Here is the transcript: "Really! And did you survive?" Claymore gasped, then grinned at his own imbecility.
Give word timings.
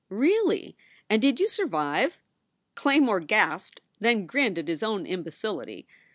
"Really! 0.09 0.75
And 1.11 1.21
did 1.21 1.39
you 1.39 1.47
survive?" 1.47 2.23
Claymore 2.73 3.19
gasped, 3.19 3.81
then 3.99 4.25
grinned 4.25 4.57
at 4.57 4.67
his 4.67 4.81
own 4.81 5.05
imbecility. 5.05 5.85